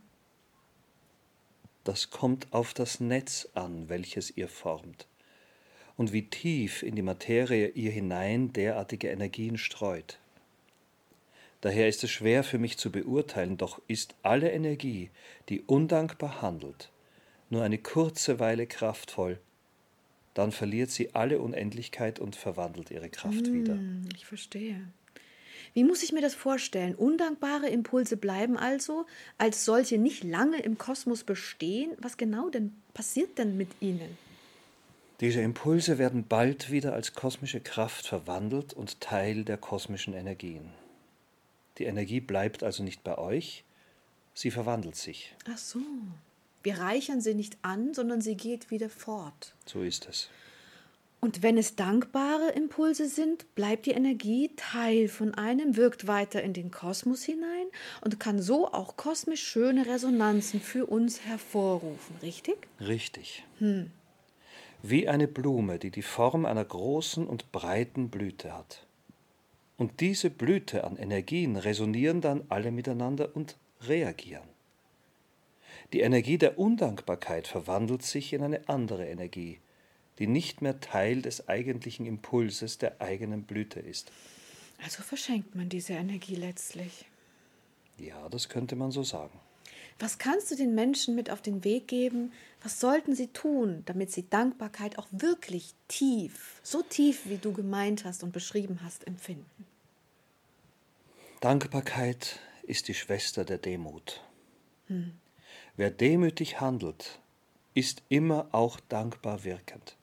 Das 1.83 2.09
kommt 2.11 2.51
auf 2.53 2.73
das 2.73 3.00
Netz 3.00 3.47
an, 3.53 3.89
welches 3.89 4.35
ihr 4.38 4.47
formt 4.47 5.07
und 5.97 6.13
wie 6.13 6.27
tief 6.27 6.81
in 6.81 6.95
die 6.95 7.01
Materie 7.01 7.67
ihr 7.69 7.91
hinein 7.91 8.53
derartige 8.53 9.09
Energien 9.09 9.57
streut. 9.57 10.17
Daher 11.61 11.88
ist 11.88 12.03
es 12.03 12.09
schwer 12.09 12.43
für 12.43 12.57
mich 12.57 12.77
zu 12.77 12.91
beurteilen, 12.91 13.57
doch 13.57 13.79
ist 13.88 14.15
alle 14.23 14.51
Energie, 14.51 15.11
die 15.50 15.61
undankbar 15.61 16.41
handelt, 16.41 16.89
nur 17.51 17.61
eine 17.61 17.77
kurze 17.77 18.39
Weile 18.39 18.65
kraftvoll, 18.65 19.39
dann 20.33 20.51
verliert 20.51 20.89
sie 20.89 21.13
alle 21.13 21.39
Unendlichkeit 21.39 22.19
und 22.19 22.35
verwandelt 22.35 22.89
ihre 22.89 23.09
Kraft 23.09 23.45
hm, 23.45 23.53
wieder. 23.53 23.77
Ich 24.15 24.25
verstehe. 24.25 24.81
Wie 25.73 25.83
muss 25.83 26.03
ich 26.03 26.11
mir 26.11 26.21
das 26.21 26.35
vorstellen? 26.35 26.95
Undankbare 26.95 27.69
Impulse 27.69 28.17
bleiben 28.17 28.57
also 28.57 29.05
als 29.37 29.63
solche 29.63 29.97
nicht 29.97 30.23
lange 30.23 30.61
im 30.61 30.77
Kosmos 30.77 31.23
bestehen. 31.23 31.91
Was 31.99 32.17
genau 32.17 32.49
denn 32.49 32.73
passiert 32.93 33.37
denn 33.37 33.55
mit 33.55 33.69
ihnen? 33.79 34.17
Diese 35.21 35.41
Impulse 35.41 35.97
werden 35.97 36.25
bald 36.27 36.71
wieder 36.71 36.93
als 36.93 37.13
kosmische 37.13 37.61
Kraft 37.61 38.07
verwandelt 38.07 38.73
und 38.73 38.99
Teil 39.01 39.43
der 39.45 39.57
kosmischen 39.57 40.13
Energien. 40.13 40.71
Die 41.77 41.85
Energie 41.85 42.19
bleibt 42.19 42.63
also 42.63 42.83
nicht 42.83 43.03
bei 43.03 43.17
euch, 43.17 43.63
sie 44.33 44.51
verwandelt 44.51 44.95
sich. 44.95 45.35
Ach 45.49 45.57
so. 45.57 45.79
Wir 46.63 46.79
reichern 46.79 47.21
sie 47.21 47.33
nicht 47.33 47.57
an, 47.61 47.93
sondern 47.93 48.21
sie 48.21 48.35
geht 48.35 48.71
wieder 48.71 48.89
fort. 48.89 49.53
So 49.65 49.81
ist 49.81 50.07
es. 50.07 50.29
Und 51.21 51.43
wenn 51.43 51.57
es 51.57 51.75
dankbare 51.75 52.49
Impulse 52.49 53.07
sind, 53.07 53.53
bleibt 53.55 53.85
die 53.85 53.91
Energie 53.91 54.51
Teil 54.55 55.07
von 55.07 55.33
einem, 55.35 55.77
wirkt 55.77 56.07
weiter 56.07 56.41
in 56.41 56.53
den 56.53 56.71
Kosmos 56.71 57.23
hinein 57.23 57.67
und 58.01 58.19
kann 58.19 58.41
so 58.41 58.67
auch 58.67 58.97
kosmisch 58.97 59.43
schöne 59.43 59.85
Resonanzen 59.85 60.59
für 60.59 60.87
uns 60.87 61.21
hervorrufen, 61.21 62.15
richtig? 62.21 62.57
Richtig. 62.79 63.45
Hm 63.59 63.91
wie 64.83 65.07
eine 65.07 65.27
Blume, 65.27 65.79
die 65.79 65.91
die 65.91 66.01
Form 66.01 66.45
einer 66.45 66.65
großen 66.65 67.27
und 67.27 67.51
breiten 67.51 68.09
Blüte 68.09 68.53
hat. 68.53 68.85
Und 69.77 69.99
diese 69.99 70.29
Blüte 70.29 70.83
an 70.83 70.97
Energien 70.97 71.55
resonieren 71.55 72.21
dann 72.21 72.43
alle 72.49 72.71
miteinander 72.71 73.35
und 73.35 73.57
reagieren. 73.81 74.47
Die 75.93 76.01
Energie 76.01 76.37
der 76.37 76.57
Undankbarkeit 76.57 77.47
verwandelt 77.47 78.03
sich 78.03 78.33
in 78.33 78.43
eine 78.43 78.67
andere 78.69 79.07
Energie, 79.07 79.59
die 80.20 80.27
nicht 80.27 80.62
mehr 80.62 80.80
Teil 80.80 81.22
des 81.22 81.48
eigentlichen 81.48 82.06
Impulses 82.06 82.77
der 82.77 83.01
eigenen 83.01 83.44
Blüte 83.44 83.80
ist. 83.80 84.12
Also 84.84 85.03
verschenkt 85.03 85.56
man 85.56 85.70
diese 85.70 85.94
Energie 85.94 86.36
letztlich. 86.36 87.06
Ja, 87.98 88.30
das 88.30 88.50
könnte 88.50 88.75
man 88.75 88.91
so 88.91 89.03
sagen. 89.03 89.39
Was 90.00 90.18
kannst 90.18 90.50
du 90.50 90.56
den 90.56 90.74
Menschen 90.74 91.13
mit 91.13 91.30
auf 91.30 91.41
den 91.41 91.63
Weg 91.63 91.88
geben? 91.88 92.32
Was 92.63 92.80
sollten 92.80 93.15
sie 93.15 93.27
tun, 93.27 93.84
damit 93.86 94.12
sie 94.12 94.27
Dankbarkeit 94.27 94.98
auch 94.98 95.08
wirklich 95.12 95.75
tief, 95.88 96.60
so 96.63 96.82
tief, 96.82 97.22
wie 97.25 97.38
du 97.38 97.53
gemeint 97.53 98.03
hast 98.03 98.24
und 98.24 98.32
beschrieben 98.32 98.80
hast, 98.84 99.06
empfinden? 99.06 99.68
Dankbarkeit 101.39 102.39
ist 102.63 102.88
die 102.88 102.94
Schwester 102.96 103.46
der 103.46 103.60
Demut. 103.60 104.22
Hm. 104.88 105.13
Wer 105.75 105.91
demütig 105.91 106.60
handelt, 106.60 107.20
ist 107.74 108.01
immer 108.10 108.48
auch 108.51 108.80
dankbar 108.80 109.44
wirkend. 109.44 109.96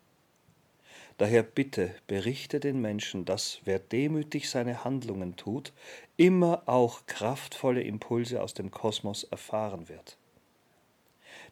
Daher 1.19 1.43
bitte 1.43 1.97
berichte 2.07 2.61
den 2.61 2.81
Menschen, 2.81 3.25
dass 3.25 3.61
wer 3.65 3.81
demütig 3.81 4.49
seine 4.49 4.85
Handlungen 4.85 5.35
tut, 5.35 5.73
immer 6.17 6.63
auch 6.67 7.07
kraftvolle 7.07 7.83
Impulse 7.83 8.41
aus 8.41 8.55
dem 8.55 8.71
Kosmos 8.71 9.25
erfahren 9.25 9.89
wird. 9.89 10.17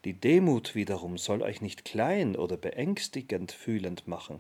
Die 0.05 0.13
Demut 0.13 0.77
wiederum 0.77 1.19
soll 1.19 1.43
euch 1.43 1.61
nicht 1.61 1.85
klein 1.85 2.37
oder 2.37 2.57
beängstigend 2.57 3.51
fühlend 3.51 4.07
machen, 4.07 4.39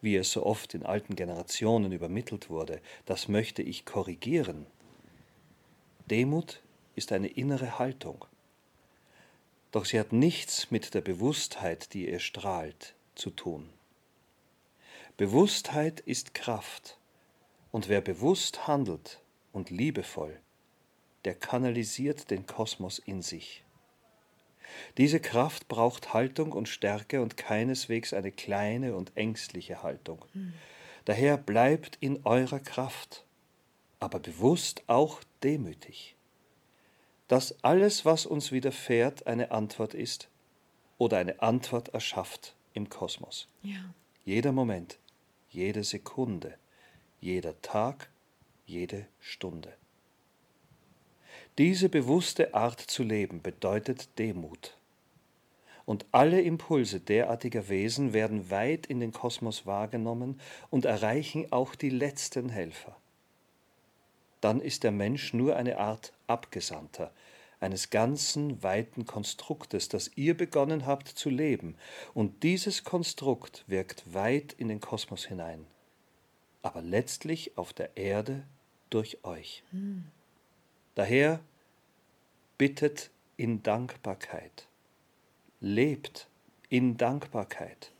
wie 0.00 0.14
es 0.14 0.30
so 0.30 0.46
oft 0.46 0.74
in 0.74 0.84
alten 0.84 1.16
Generationen 1.16 1.90
übermittelt 1.90 2.48
wurde, 2.48 2.80
das 3.04 3.26
möchte 3.26 3.62
ich 3.62 3.84
korrigieren. 3.84 4.66
Demut 6.08 6.62
ist 6.94 7.10
eine 7.10 7.28
innere 7.28 7.80
Haltung. 7.80 8.24
Doch 9.72 9.86
sie 9.86 9.98
hat 9.98 10.12
nichts 10.12 10.70
mit 10.70 10.94
der 10.94 11.00
Bewusstheit, 11.00 11.94
die 11.94 12.08
ihr 12.08 12.20
strahlt, 12.20 12.94
zu 13.16 13.30
tun. 13.30 13.68
Bewusstheit 15.18 16.00
ist 16.00 16.32
Kraft, 16.32 16.98
und 17.70 17.88
wer 17.88 18.00
bewusst 18.00 18.66
handelt 18.66 19.20
und 19.52 19.70
liebevoll, 19.70 20.40
der 21.24 21.34
kanalisiert 21.34 22.30
den 22.30 22.46
Kosmos 22.46 22.98
in 22.98 23.20
sich. 23.20 23.62
Diese 24.96 25.20
Kraft 25.20 25.68
braucht 25.68 26.14
Haltung 26.14 26.52
und 26.52 26.68
Stärke 26.68 27.20
und 27.20 27.36
keineswegs 27.36 28.14
eine 28.14 28.32
kleine 28.32 28.96
und 28.96 29.16
ängstliche 29.16 29.82
Haltung. 29.82 30.24
Hm. 30.32 30.54
Daher 31.04 31.36
bleibt 31.36 31.98
in 32.00 32.24
eurer 32.24 32.60
Kraft, 32.60 33.24
aber 34.00 34.18
bewusst 34.18 34.82
auch 34.86 35.20
demütig. 35.42 36.16
Dass 37.28 37.62
alles, 37.62 38.06
was 38.06 38.24
uns 38.24 38.50
widerfährt, 38.50 39.26
eine 39.26 39.50
Antwort 39.50 39.92
ist 39.92 40.28
oder 40.96 41.18
eine 41.18 41.42
Antwort 41.42 41.88
erschafft 41.90 42.54
im 42.72 42.88
Kosmos. 42.88 43.46
Ja. 43.62 43.92
Jeder 44.24 44.52
Moment, 44.52 44.98
jede 45.52 45.84
Sekunde, 45.84 46.54
jeder 47.20 47.60
Tag, 47.60 48.10
jede 48.64 49.06
Stunde. 49.20 49.72
Diese 51.58 51.90
bewusste 51.90 52.54
Art 52.54 52.80
zu 52.80 53.02
leben 53.02 53.42
bedeutet 53.42 54.18
Demut. 54.18 54.78
Und 55.84 56.06
alle 56.10 56.40
Impulse 56.40 57.00
derartiger 57.00 57.68
Wesen 57.68 58.14
werden 58.14 58.50
weit 58.50 58.86
in 58.86 59.00
den 59.00 59.12
Kosmos 59.12 59.66
wahrgenommen 59.66 60.40
und 60.70 60.86
erreichen 60.86 61.52
auch 61.52 61.74
die 61.74 61.90
letzten 61.90 62.48
Helfer. 62.48 62.96
Dann 64.40 64.60
ist 64.60 64.84
der 64.84 64.92
Mensch 64.92 65.34
nur 65.34 65.56
eine 65.56 65.78
Art 65.78 66.12
Abgesandter, 66.26 67.12
eines 67.62 67.90
ganzen 67.90 68.62
weiten 68.62 69.06
Konstruktes, 69.06 69.88
das 69.88 70.10
ihr 70.16 70.36
begonnen 70.36 70.84
habt 70.84 71.08
zu 71.08 71.30
leben, 71.30 71.76
und 72.12 72.42
dieses 72.42 72.84
Konstrukt 72.84 73.64
wirkt 73.68 74.12
weit 74.12 74.52
in 74.52 74.68
den 74.68 74.80
Kosmos 74.80 75.24
hinein, 75.24 75.64
aber 76.62 76.82
letztlich 76.82 77.56
auf 77.56 77.72
der 77.72 77.96
Erde 77.96 78.42
durch 78.90 79.24
euch. 79.24 79.62
Hm. 79.70 80.04
Daher 80.94 81.40
bittet 82.58 83.10
in 83.36 83.62
Dankbarkeit, 83.62 84.66
lebt 85.60 86.28
in 86.68 86.96
Dankbarkeit, 86.96 87.92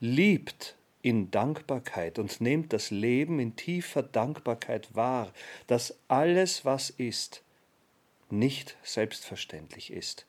liebt 0.00 0.76
in 1.02 1.30
Dankbarkeit 1.30 2.18
und 2.18 2.40
nehmt 2.40 2.72
das 2.72 2.90
Leben 2.90 3.38
in 3.38 3.54
tiefer 3.54 4.02
Dankbarkeit 4.02 4.94
wahr, 4.94 5.32
dass 5.68 5.96
alles, 6.08 6.64
was 6.64 6.90
ist, 6.90 7.42
nicht 8.30 8.76
selbstverständlich 8.82 9.92
ist 9.92 10.26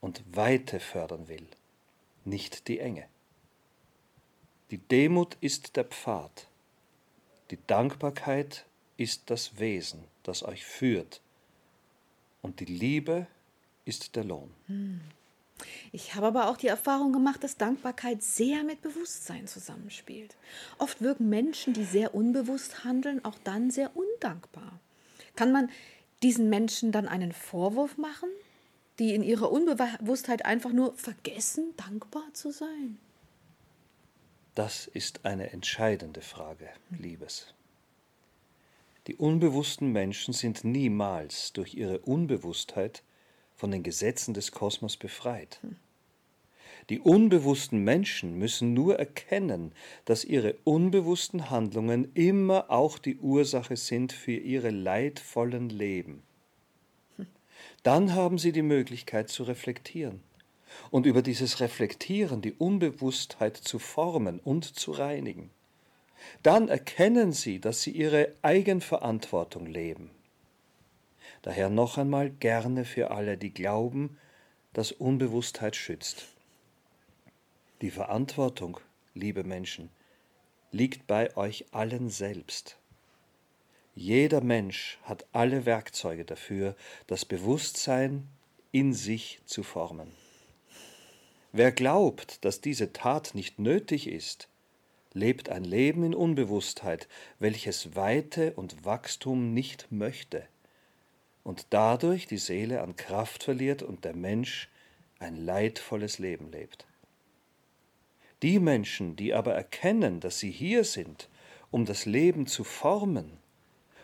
und 0.00 0.22
Weite 0.36 0.80
fördern 0.80 1.28
will, 1.28 1.46
nicht 2.24 2.68
die 2.68 2.78
Enge. 2.78 3.06
Die 4.70 4.78
Demut 4.78 5.36
ist 5.40 5.76
der 5.76 5.84
Pfad, 5.84 6.48
die 7.50 7.58
Dankbarkeit 7.66 8.66
ist 8.96 9.30
das 9.30 9.58
Wesen, 9.58 10.04
das 10.22 10.42
euch 10.42 10.64
führt, 10.64 11.20
und 12.42 12.60
die 12.60 12.64
Liebe 12.64 13.26
ist 13.84 14.16
der 14.16 14.24
Lohn. 14.24 14.50
Hm. 14.66 15.00
Ich 15.92 16.14
habe 16.14 16.26
aber 16.26 16.48
auch 16.48 16.56
die 16.56 16.66
Erfahrung 16.66 17.12
gemacht, 17.12 17.44
dass 17.44 17.56
Dankbarkeit 17.56 18.22
sehr 18.22 18.64
mit 18.64 18.82
Bewusstsein 18.82 19.46
zusammenspielt. 19.46 20.36
Oft 20.78 21.00
wirken 21.00 21.28
Menschen, 21.28 21.72
die 21.72 21.84
sehr 21.84 22.14
unbewusst 22.14 22.84
handeln, 22.84 23.24
auch 23.24 23.38
dann 23.44 23.70
sehr 23.70 23.96
undankbar. 23.96 24.80
Kann 25.36 25.52
man 25.52 25.70
diesen 26.24 26.50
Menschen 26.50 26.90
dann 26.90 27.06
einen 27.06 27.30
Vorwurf 27.30 27.96
machen? 27.96 28.28
die 28.98 29.14
in 29.14 29.22
ihrer 29.22 29.50
Unbewusstheit 29.50 30.44
einfach 30.44 30.72
nur 30.72 30.94
vergessen, 30.94 31.74
dankbar 31.76 32.24
zu 32.32 32.52
sein? 32.52 32.98
Das 34.54 34.86
ist 34.86 35.24
eine 35.24 35.50
entscheidende 35.50 36.20
Frage, 36.20 36.68
Liebes. 36.90 37.54
Die 39.08 39.16
unbewussten 39.16 39.90
Menschen 39.90 40.32
sind 40.32 40.64
niemals 40.64 41.52
durch 41.52 41.74
ihre 41.74 41.98
Unbewusstheit 41.98 43.02
von 43.56 43.70
den 43.70 43.82
Gesetzen 43.82 44.32
des 44.32 44.52
Kosmos 44.52 44.96
befreit. 44.96 45.60
Die 46.90 47.00
unbewussten 47.00 47.82
Menschen 47.82 48.38
müssen 48.38 48.74
nur 48.74 48.98
erkennen, 48.98 49.72
dass 50.04 50.24
ihre 50.24 50.56
unbewussten 50.64 51.48
Handlungen 51.50 52.10
immer 52.14 52.70
auch 52.70 52.98
die 52.98 53.16
Ursache 53.16 53.76
sind 53.76 54.12
für 54.12 54.36
ihre 54.36 54.70
leidvollen 54.70 55.70
Leben. 55.70 56.22
Dann 57.82 58.14
haben 58.14 58.38
sie 58.38 58.52
die 58.52 58.62
Möglichkeit 58.62 59.28
zu 59.30 59.44
reflektieren 59.44 60.20
und 60.90 61.06
über 61.06 61.22
dieses 61.22 61.60
Reflektieren 61.60 62.42
die 62.42 62.52
Unbewusstheit 62.52 63.56
zu 63.56 63.78
formen 63.78 64.40
und 64.40 64.64
zu 64.64 64.92
reinigen. 64.92 65.50
Dann 66.42 66.68
erkennen 66.68 67.32
sie, 67.32 67.60
dass 67.60 67.82
sie 67.82 67.90
ihre 67.90 68.32
Eigenverantwortung 68.42 69.66
leben. 69.66 70.10
Daher 71.42 71.68
noch 71.68 71.98
einmal 71.98 72.30
gerne 72.30 72.84
für 72.84 73.10
alle, 73.10 73.36
die 73.36 73.52
glauben, 73.52 74.18
dass 74.72 74.92
Unbewusstheit 74.92 75.76
schützt. 75.76 76.33
Die 77.80 77.90
Verantwortung, 77.90 78.78
liebe 79.14 79.44
Menschen, 79.44 79.90
liegt 80.70 81.06
bei 81.06 81.36
euch 81.36 81.66
allen 81.72 82.08
selbst. 82.08 82.78
Jeder 83.94 84.40
Mensch 84.40 84.98
hat 85.02 85.26
alle 85.32 85.66
Werkzeuge 85.66 86.24
dafür, 86.24 86.76
das 87.06 87.24
Bewusstsein 87.24 88.28
in 88.72 88.92
sich 88.92 89.40
zu 89.44 89.62
formen. 89.62 90.10
Wer 91.52 91.70
glaubt, 91.70 92.44
dass 92.44 92.60
diese 92.60 92.92
Tat 92.92 93.34
nicht 93.34 93.58
nötig 93.58 94.08
ist, 94.08 94.48
lebt 95.12 95.48
ein 95.48 95.64
Leben 95.64 96.04
in 96.04 96.14
Unbewusstheit, 96.14 97.08
welches 97.38 97.94
Weite 97.94 98.54
und 98.54 98.84
Wachstum 98.84 99.54
nicht 99.54 99.92
möchte 99.92 100.46
und 101.44 101.66
dadurch 101.70 102.26
die 102.26 102.38
Seele 102.38 102.82
an 102.82 102.96
Kraft 102.96 103.44
verliert 103.44 103.82
und 103.82 104.04
der 104.04 104.16
Mensch 104.16 104.68
ein 105.20 105.36
leidvolles 105.36 106.18
Leben 106.18 106.50
lebt. 106.50 106.86
Die 108.44 108.58
Menschen, 108.58 109.16
die 109.16 109.32
aber 109.32 109.54
erkennen, 109.54 110.20
dass 110.20 110.38
sie 110.38 110.50
hier 110.50 110.84
sind, 110.84 111.30
um 111.70 111.86
das 111.86 112.04
Leben 112.04 112.46
zu 112.46 112.62
formen, 112.62 113.38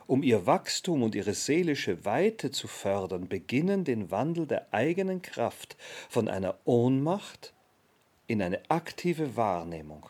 um 0.07 0.23
ihr 0.23 0.47
Wachstum 0.47 1.03
und 1.03 1.15
ihre 1.15 1.35
seelische 1.35 2.07
Weite 2.07 2.51
zu 2.51 2.67
fördern, 2.67 3.29
beginnen 3.29 3.85
den 3.85 4.11
Wandel 4.11 4.47
der 4.47 4.73
eigenen 4.73 5.21
Kraft 5.21 5.77
von 6.09 6.27
einer 6.27 6.57
Ohnmacht 6.65 7.53
in 8.29 8.41
eine 8.41 8.63
aktive 8.71 9.37
Wahrnehmung. 9.37 10.09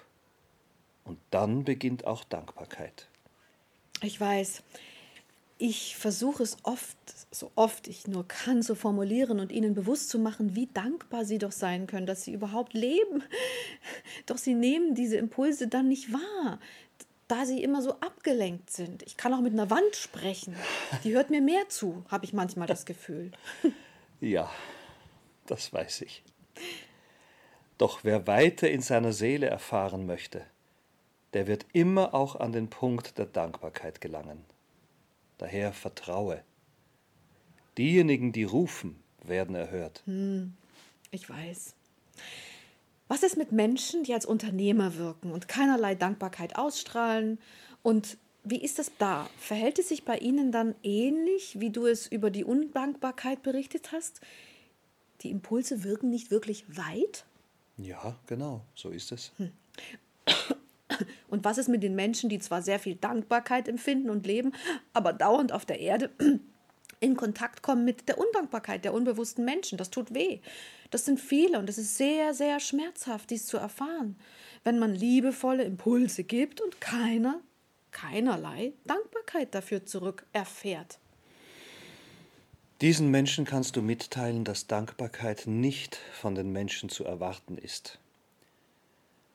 Und 1.02 1.18
dann 1.32 1.64
beginnt 1.64 2.06
auch 2.06 2.22
Dankbarkeit. 2.22 3.08
Ich 4.00 4.20
weiß, 4.20 4.62
ich 5.60 5.96
versuche 5.96 6.42
es 6.42 6.56
oft, 6.62 6.96
so 7.30 7.52
oft 7.54 7.86
ich 7.86 8.06
nur 8.06 8.26
kann, 8.26 8.62
zu 8.62 8.74
formulieren 8.74 9.40
und 9.40 9.52
ihnen 9.52 9.74
bewusst 9.74 10.08
zu 10.08 10.18
machen, 10.18 10.56
wie 10.56 10.66
dankbar 10.66 11.26
sie 11.26 11.36
doch 11.36 11.52
sein 11.52 11.86
können, 11.86 12.06
dass 12.06 12.24
sie 12.24 12.32
überhaupt 12.32 12.72
leben. 12.72 13.22
Doch 14.26 14.38
sie 14.38 14.54
nehmen 14.54 14.94
diese 14.94 15.18
Impulse 15.18 15.68
dann 15.68 15.88
nicht 15.88 16.14
wahr, 16.14 16.58
da 17.28 17.44
sie 17.44 17.62
immer 17.62 17.82
so 17.82 17.92
abgelenkt 18.00 18.70
sind. 18.70 19.02
Ich 19.02 19.18
kann 19.18 19.34
auch 19.34 19.42
mit 19.42 19.52
einer 19.52 19.68
Wand 19.68 19.94
sprechen. 19.94 20.56
Die 21.04 21.12
hört 21.12 21.28
mir 21.28 21.42
mehr 21.42 21.68
zu, 21.68 22.04
habe 22.08 22.24
ich 22.24 22.32
manchmal 22.32 22.66
das 22.66 22.84
Gefühl. 22.84 23.30
Ja, 24.22 24.50
das 25.46 25.72
weiß 25.72 26.02
ich. 26.02 26.22
Doch 27.78 28.04
wer 28.04 28.26
weiter 28.26 28.68
in 28.68 28.82
seiner 28.82 29.14
Seele 29.14 29.46
erfahren 29.46 30.04
möchte, 30.04 30.44
der 31.32 31.46
wird 31.46 31.64
immer 31.72 32.12
auch 32.12 32.36
an 32.36 32.52
den 32.52 32.68
Punkt 32.68 33.16
der 33.16 33.24
Dankbarkeit 33.24 34.02
gelangen. 34.02 34.44
Daher 35.40 35.72
vertraue. 35.72 36.44
Diejenigen, 37.78 38.30
die 38.30 38.44
rufen, 38.44 39.02
werden 39.24 39.54
erhört. 39.54 40.02
Hm, 40.04 40.52
ich 41.10 41.30
weiß. 41.30 41.74
Was 43.08 43.22
ist 43.22 43.38
mit 43.38 43.50
Menschen, 43.50 44.04
die 44.04 44.12
als 44.12 44.26
Unternehmer 44.26 44.96
wirken 44.96 45.32
und 45.32 45.48
keinerlei 45.48 45.94
Dankbarkeit 45.94 46.56
ausstrahlen? 46.56 47.38
Und 47.82 48.18
wie 48.44 48.62
ist 48.62 48.78
das 48.78 48.92
da? 48.98 49.30
Verhält 49.38 49.78
es 49.78 49.88
sich 49.88 50.04
bei 50.04 50.18
Ihnen 50.18 50.52
dann 50.52 50.74
ähnlich, 50.82 51.58
wie 51.58 51.70
du 51.70 51.86
es 51.86 52.06
über 52.06 52.28
die 52.28 52.44
Undankbarkeit 52.44 53.42
berichtet 53.42 53.92
hast? 53.92 54.20
Die 55.22 55.30
Impulse 55.30 55.84
wirken 55.84 56.10
nicht 56.10 56.30
wirklich 56.30 56.66
weit? 56.76 57.24
Ja, 57.78 58.14
genau, 58.26 58.60
so 58.74 58.90
ist 58.90 59.10
es. 59.10 59.32
Hm. 59.38 59.52
Und 61.28 61.44
was 61.44 61.58
ist 61.58 61.68
mit 61.68 61.82
den 61.82 61.94
Menschen, 61.94 62.28
die 62.28 62.38
zwar 62.38 62.62
sehr 62.62 62.78
viel 62.78 62.96
Dankbarkeit 62.96 63.68
empfinden 63.68 64.10
und 64.10 64.26
leben, 64.26 64.52
aber 64.92 65.12
dauernd 65.12 65.52
auf 65.52 65.64
der 65.64 65.80
Erde 65.80 66.10
in 67.00 67.16
Kontakt 67.16 67.62
kommen 67.62 67.84
mit 67.84 68.08
der 68.08 68.18
Undankbarkeit 68.18 68.84
der 68.84 68.94
unbewussten 68.94 69.44
Menschen? 69.44 69.78
Das 69.78 69.90
tut 69.90 70.14
weh. 70.14 70.40
Das 70.90 71.04
sind 71.04 71.20
viele 71.20 71.58
und 71.58 71.68
es 71.68 71.78
ist 71.78 71.96
sehr, 71.96 72.34
sehr 72.34 72.60
schmerzhaft, 72.60 73.30
dies 73.30 73.46
zu 73.46 73.56
erfahren, 73.56 74.16
wenn 74.64 74.78
man 74.78 74.94
liebevolle 74.94 75.64
Impulse 75.64 76.24
gibt 76.24 76.60
und 76.60 76.80
keiner, 76.80 77.40
keinerlei 77.92 78.72
Dankbarkeit 78.86 79.54
dafür 79.54 79.86
zurück 79.86 80.26
erfährt. 80.32 80.98
Diesen 82.80 83.10
Menschen 83.10 83.44
kannst 83.44 83.76
du 83.76 83.82
mitteilen, 83.82 84.42
dass 84.42 84.66
Dankbarkeit 84.66 85.46
nicht 85.46 85.96
von 86.12 86.34
den 86.34 86.50
Menschen 86.50 86.88
zu 86.88 87.04
erwarten 87.04 87.58
ist 87.58 88.00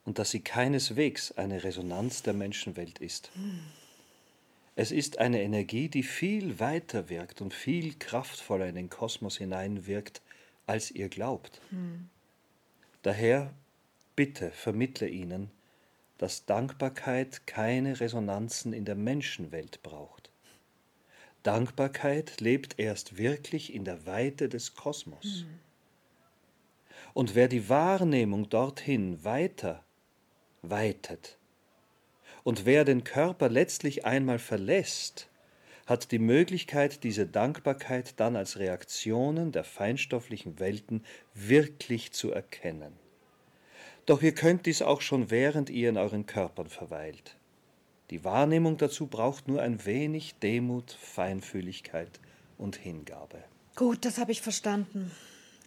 und 0.05 0.19
dass 0.19 0.31
sie 0.31 0.39
keineswegs 0.39 1.31
eine 1.31 1.63
Resonanz 1.63 2.21
der 2.23 2.33
Menschenwelt 2.33 2.99
ist. 2.99 3.31
Es 4.75 4.91
ist 4.91 5.19
eine 5.19 5.41
Energie, 5.41 5.89
die 5.89 6.03
viel 6.03 6.59
weiter 6.59 7.09
wirkt 7.09 7.41
und 7.41 7.53
viel 7.53 7.95
kraftvoller 7.95 8.67
in 8.67 8.75
den 8.75 8.89
Kosmos 8.89 9.37
hineinwirkt, 9.37 10.21
als 10.67 10.91
ihr 10.91 11.09
glaubt. 11.09 11.61
Daher 13.01 13.53
bitte 14.15 14.51
vermittle 14.51 15.07
ihnen, 15.07 15.49
dass 16.17 16.45
Dankbarkeit 16.45 17.45
keine 17.47 17.99
Resonanzen 17.99 18.73
in 18.73 18.85
der 18.85 18.95
Menschenwelt 18.95 19.81
braucht. 19.83 20.29
Dankbarkeit 21.43 22.41
lebt 22.41 22.79
erst 22.79 23.17
wirklich 23.17 23.73
in 23.73 23.85
der 23.85 24.05
Weite 24.05 24.49
des 24.49 24.75
Kosmos. 24.75 25.45
Und 27.13 27.35
wer 27.35 27.47
die 27.47 27.69
Wahrnehmung 27.69 28.49
dorthin 28.49 29.23
weiter 29.23 29.85
weitet. 30.69 31.38
Und 32.43 32.65
wer 32.65 32.86
den 32.86 33.04
Körper 33.04 33.49
letztlich 33.49 34.06
einmal 34.06 34.39
verlässt, 34.39 35.30
hat 35.86 36.12
die 36.12 36.19
Möglichkeit, 36.19 37.04
diese 37.04 37.28
Dankbarkeit 37.28 38.19
dann 38.19 38.36
als 38.36 38.58
Reaktionen 38.58 39.51
der 39.51 39.63
feinstofflichen 39.63 40.60
Welten 40.60 41.04
wirklich 41.34 42.12
zu 42.12 42.32
erkennen. 42.32 42.93
Doch 44.06 44.21
ihr 44.21 44.34
könnt 44.34 44.65
dies 44.65 44.82
auch 44.82 45.01
schon 45.01 45.32
während 45.32 45.69
ihr 45.69 45.89
in 45.89 45.97
euren 45.97 46.25
Körpern 46.25 46.69
verweilt. 46.69 47.38
Die 48.12 48.23
Wahrnehmung 48.23 48.78
dazu 48.78 49.08
braucht 49.08 49.47
nur 49.47 49.62
ein 49.62 49.84
wenig 49.86 50.36
Demut, 50.36 50.91
Feinfühligkeit 50.91 52.19
und 52.58 52.75
Hingabe. 52.75 53.43
Gut, 53.75 54.06
das 54.06 54.19
habe 54.19 54.32
ich 54.32 54.41
verstanden. 54.41 55.12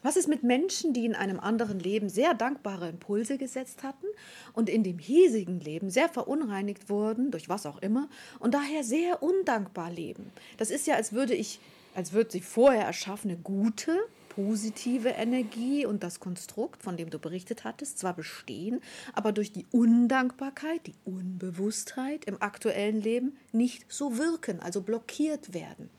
Was 0.03 0.17
ist 0.17 0.29
mit 0.29 0.43
Menschen, 0.43 0.93
die 0.93 1.05
in 1.05 1.15
einem 1.15 1.41
anderen 1.41 1.81
Leben 1.81 2.09
sehr 2.09 2.35
dankbare 2.35 2.89
Impulse 2.89 3.37
gesetzt 3.39 3.83
hatten 3.83 4.07
und 4.53 4.69
in 4.69 4.85
dem 4.85 4.99
hiesigen 4.99 5.61
Leben 5.61 5.91
sehr 5.91 6.09
verunreinigt 6.09 6.89
wurden, 6.89 7.31
durch 7.31 7.49
was 7.49 7.67
auch 7.67 7.79
immer, 7.79 8.09
und 8.39 8.55
daher 8.55 8.85
sehr 8.85 9.23
undankbar 9.23 9.91
leben? 9.91 10.31
Das 10.57 10.71
ist 10.71 10.87
ja, 10.87 10.95
als 10.95 11.13
würde 11.13 11.35
ich, 11.35 11.59
als 11.95 12.13
würde 12.13 12.31
die 12.31 12.41
vorher 12.41 12.85
erschaffene 12.85 13.37
gute, 13.37 13.99
positive 14.29 15.09
Energie 15.09 15.85
und 15.85 16.05
das 16.05 16.21
Konstrukt, 16.21 16.81
von 16.85 16.97
dem 16.97 17.11
du 17.11 17.19
berichtet 17.19 17.65
hattest, 17.65 17.99
zwar 17.99 18.15
bestehen, 18.15 18.81
aber 19.13 19.33
durch 19.33 19.51
die 19.51 19.67
Undankbarkeit, 19.73 20.87
die 20.87 20.95
Unbewusstheit 21.05 22.25
im 22.25 22.41
aktuellen 22.41 23.03
Leben 23.03 23.37
nicht 23.51 23.93
so 23.93 24.17
wirken, 24.17 24.61
also 24.61 24.81
blockiert 24.81 25.55
werden. 25.55 25.91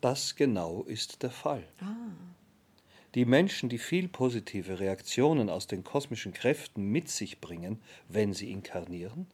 Das 0.00 0.34
genau 0.34 0.82
ist 0.84 1.22
der 1.22 1.30
Fall. 1.30 1.62
Ah. 1.80 2.29
Die 3.14 3.24
Menschen, 3.24 3.68
die 3.68 3.78
viel 3.78 4.08
positive 4.08 4.78
Reaktionen 4.78 5.50
aus 5.50 5.66
den 5.66 5.82
kosmischen 5.82 6.32
Kräften 6.32 6.84
mit 6.84 7.08
sich 7.08 7.40
bringen, 7.40 7.80
wenn 8.08 8.32
sie 8.32 8.50
inkarnieren, 8.50 9.26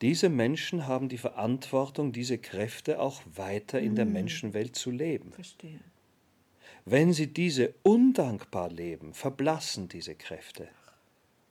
diese 0.00 0.28
Menschen 0.28 0.86
haben 0.86 1.08
die 1.08 1.18
Verantwortung, 1.18 2.12
diese 2.12 2.38
Kräfte 2.38 3.00
auch 3.00 3.22
weiter 3.34 3.80
in 3.80 3.94
der 3.94 4.06
mhm. 4.06 4.12
Menschenwelt 4.12 4.74
zu 4.74 4.90
leben. 4.90 5.32
Verstehe. 5.32 5.80
Wenn 6.84 7.12
sie 7.12 7.28
diese 7.28 7.74
undankbar 7.82 8.68
leben, 8.70 9.14
verblassen 9.14 9.88
diese 9.88 10.14
Kräfte 10.14 10.68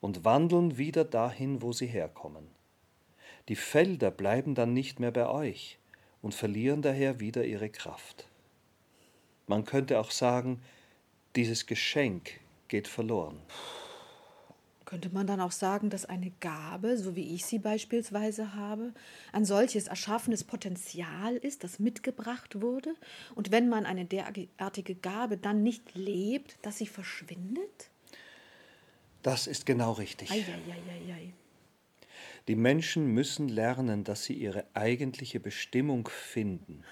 und 0.02 0.26
wandeln 0.26 0.78
wieder 0.78 1.06
dahin, 1.06 1.62
wo 1.62 1.72
sie 1.72 1.88
herkommen. 1.88 2.48
Die 3.50 3.56
Felder 3.56 4.12
bleiben 4.12 4.56
dann 4.56 4.74
nicht 4.74 5.00
mehr 5.00 5.12
bei 5.12 5.28
euch 5.28 5.80
und 6.22 6.36
verlieren 6.36 6.82
daher 6.82 7.20
wieder 7.20 7.46
ihre 7.46 7.70
Kraft. 7.70 8.28
Man 9.48 9.66
könnte 9.66 10.00
auch 10.00 10.12
sagen, 10.12 10.62
Dieses 11.36 11.66
Geschenk 11.66 12.40
geht 12.68 12.88
verloren. 12.88 13.40
Könnte 14.86 15.10
man 15.10 15.26
dann 15.26 15.42
auch 15.42 15.52
sagen, 15.52 15.90
dass 15.90 16.06
eine 16.06 16.32
Gabe, 16.40 16.98
so 16.98 17.16
wie 17.16 17.34
ich 17.34 17.46
sie 17.46 17.58
beispielsweise 17.58 18.54
habe, 18.54 18.94
ein 19.32 19.44
solches 19.44 19.88
erschaffenes 19.88 20.44
Potenzial 20.44 21.36
ist, 21.36 21.64
das 21.64 21.80
mitgebracht 21.80 22.62
wurde? 22.62 22.94
Und 23.34 23.52
wenn 23.52 23.70
man 23.70 23.88
eine 23.88 24.06
derartige 24.06 24.94
Gabe 24.94 25.38
dann 25.38 25.64
nicht 25.64 25.96
lebt, 25.96 26.58
dass 26.62 26.78
sie 26.78 26.86
verschwindet? 26.86 27.90
Das 29.24 29.48
ist 29.48 29.66
genau 29.66 29.94
richtig. 29.94 30.30
Ei, 30.30 30.46
ei, 30.46 31.14
ei, 31.14 31.34
Die 32.48 32.56
Menschen 32.56 33.08
müssen 33.08 33.50
lernen, 33.50 34.04
dass 34.04 34.26
sie 34.26 34.34
ihre 34.34 34.66
eigentliche 34.76 35.40
Bestimmung 35.40 36.08
finden. 36.08 36.84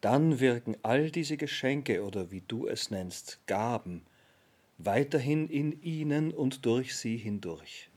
Dann 0.00 0.38
wirken 0.38 0.76
all 0.82 1.10
diese 1.10 1.36
Geschenke 1.36 2.04
oder 2.04 2.30
wie 2.30 2.42
du 2.42 2.68
es 2.68 2.90
nennst, 2.90 3.40
Gaben, 3.46 4.02
weiterhin 4.78 5.48
in 5.48 5.82
ihnen 5.82 6.32
und 6.32 6.64
durch 6.64 6.96
sie 6.96 7.16
hindurch. 7.16 7.90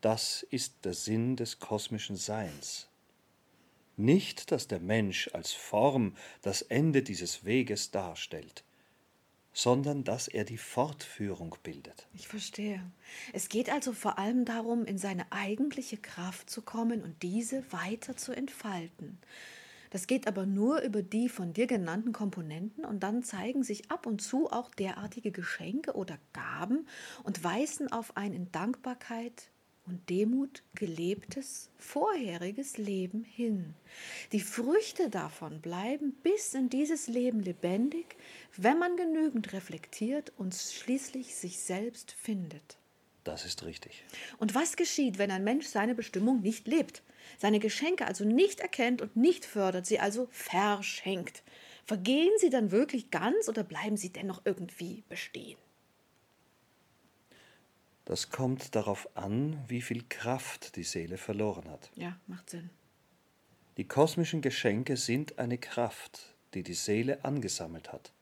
Das 0.00 0.46
ist 0.50 0.84
der 0.84 0.94
Sinn 0.94 1.36
des 1.36 1.58
kosmischen 1.58 2.16
Seins. 2.16 2.88
Nicht, 3.96 4.50
dass 4.50 4.66
der 4.66 4.80
Mensch 4.80 5.28
als 5.34 5.52
Form 5.52 6.16
das 6.40 6.62
Ende 6.62 7.02
dieses 7.02 7.44
Weges 7.44 7.90
darstellt, 7.90 8.64
sondern 9.52 10.04
dass 10.04 10.26
er 10.26 10.44
die 10.44 10.56
Fortführung 10.56 11.54
bildet. 11.62 12.06
Ich 12.14 12.28
verstehe. 12.28 12.82
Es 13.34 13.50
geht 13.50 13.68
also 13.68 13.92
vor 13.92 14.18
allem 14.18 14.46
darum, 14.46 14.86
in 14.86 14.96
seine 14.96 15.30
eigentliche 15.30 15.98
Kraft 15.98 16.48
zu 16.48 16.62
kommen 16.62 17.02
und 17.02 17.22
diese 17.22 17.70
weiter 17.72 18.16
zu 18.16 18.32
entfalten. 18.32 19.18
Das 19.90 20.06
geht 20.06 20.26
aber 20.28 20.46
nur 20.46 20.80
über 20.82 21.02
die 21.02 21.28
von 21.28 21.52
dir 21.52 21.66
genannten 21.66 22.12
Komponenten 22.12 22.84
und 22.84 23.02
dann 23.02 23.22
zeigen 23.22 23.64
sich 23.64 23.90
ab 23.90 24.06
und 24.06 24.22
zu 24.22 24.50
auch 24.50 24.70
derartige 24.70 25.32
Geschenke 25.32 25.94
oder 25.94 26.18
Gaben 26.32 26.86
und 27.24 27.42
weisen 27.42 27.90
auf 27.90 28.16
ein 28.16 28.32
in 28.32 28.50
Dankbarkeit 28.52 29.50
und 29.86 30.08
Demut 30.08 30.62
gelebtes 30.74 31.70
vorheriges 31.76 32.78
Leben 32.78 33.24
hin. 33.24 33.74
Die 34.30 34.40
Früchte 34.40 35.10
davon 35.10 35.60
bleiben 35.60 36.12
bis 36.22 36.54
in 36.54 36.68
dieses 36.68 37.08
Leben 37.08 37.40
lebendig, 37.40 38.16
wenn 38.56 38.78
man 38.78 38.96
genügend 38.96 39.52
reflektiert 39.52 40.32
und 40.36 40.54
schließlich 40.54 41.34
sich 41.34 41.58
selbst 41.58 42.12
findet. 42.12 42.79
Das 43.24 43.44
ist 43.44 43.64
richtig. 43.64 44.02
Und 44.38 44.54
was 44.54 44.76
geschieht, 44.76 45.18
wenn 45.18 45.30
ein 45.30 45.44
Mensch 45.44 45.66
seine 45.66 45.94
Bestimmung 45.94 46.40
nicht 46.40 46.66
lebt? 46.66 47.02
seine 47.38 47.58
Geschenke 47.58 48.06
also 48.06 48.24
nicht 48.24 48.60
erkennt 48.60 49.02
und 49.02 49.16
nicht 49.16 49.44
fördert, 49.44 49.86
sie 49.86 50.00
also 50.00 50.28
verschenkt. 50.30 51.42
Vergehen 51.86 52.32
sie 52.38 52.50
dann 52.50 52.70
wirklich 52.70 53.10
ganz 53.10 53.48
oder 53.48 53.64
bleiben 53.64 53.96
sie 53.96 54.12
dennoch 54.12 54.42
irgendwie 54.44 55.02
bestehen? 55.08 55.58
Das 58.04 58.30
kommt 58.30 58.74
darauf 58.74 59.08
an, 59.16 59.62
wie 59.68 59.82
viel 59.82 60.04
Kraft 60.08 60.76
die 60.76 60.82
Seele 60.82 61.16
verloren 61.16 61.70
hat. 61.70 61.90
Ja, 61.94 62.18
macht 62.26 62.50
Sinn. 62.50 62.70
Die 63.76 63.86
kosmischen 63.86 64.42
Geschenke 64.42 64.96
sind 64.96 65.38
eine 65.38 65.58
Kraft, 65.58 66.34
die 66.54 66.62
die 66.62 66.74
Seele 66.74 67.24
angesammelt 67.24 67.92
hat. 67.92 68.12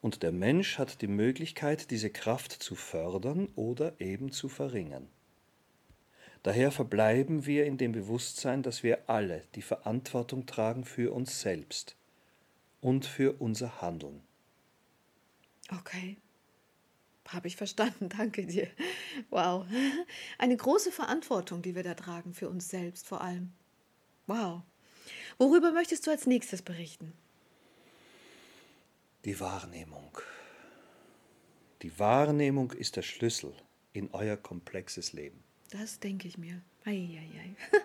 Und 0.00 0.22
der 0.22 0.32
Mensch 0.32 0.78
hat 0.78 1.02
die 1.02 1.08
Möglichkeit, 1.08 1.90
diese 1.90 2.10
Kraft 2.10 2.52
zu 2.52 2.74
fördern 2.74 3.48
oder 3.54 4.00
eben 4.00 4.32
zu 4.32 4.48
verringern. 4.48 5.08
Daher 6.42 6.72
verbleiben 6.72 7.44
wir 7.44 7.66
in 7.66 7.76
dem 7.76 7.92
Bewusstsein, 7.92 8.62
dass 8.62 8.82
wir 8.82 9.10
alle 9.10 9.44
die 9.54 9.62
Verantwortung 9.62 10.46
tragen 10.46 10.84
für 10.84 11.12
uns 11.12 11.40
selbst 11.40 11.96
und 12.80 13.04
für 13.04 13.40
unser 13.40 13.82
Handeln. 13.82 14.22
Okay. 15.70 16.16
Habe 17.28 17.46
ich 17.46 17.56
verstanden, 17.56 18.08
danke 18.16 18.46
dir. 18.46 18.68
Wow. 19.28 19.66
Eine 20.38 20.56
große 20.56 20.90
Verantwortung, 20.90 21.62
die 21.62 21.74
wir 21.74 21.82
da 21.82 21.94
tragen, 21.94 22.34
für 22.34 22.48
uns 22.48 22.68
selbst 22.68 23.06
vor 23.06 23.20
allem. 23.20 23.52
Wow. 24.26 24.62
Worüber 25.38 25.72
möchtest 25.72 26.06
du 26.06 26.10
als 26.10 26.26
nächstes 26.26 26.62
berichten? 26.62 27.12
Die 29.24 29.38
Wahrnehmung. 29.38 30.16
Die 31.82 31.98
Wahrnehmung 31.98 32.72
ist 32.72 32.96
der 32.96 33.02
Schlüssel 33.02 33.54
in 33.92 34.10
euer 34.12 34.36
komplexes 34.36 35.12
Leben. 35.12 35.42
Das 35.70 36.00
denke 36.00 36.28
ich 36.28 36.38
mir. 36.38 36.62
Eieiei. 36.84 37.54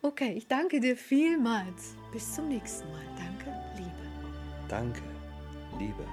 Okay, 0.00 0.34
ich 0.34 0.46
danke 0.46 0.78
dir 0.78 0.96
vielmals. 0.96 1.96
Bis 2.12 2.32
zum 2.32 2.46
nächsten 2.46 2.88
Mal. 2.92 3.04
Danke, 3.16 3.52
Liebe. 3.76 4.68
Danke, 4.68 5.02
Liebe. 5.76 6.06